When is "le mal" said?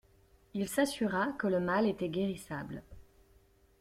1.45-1.85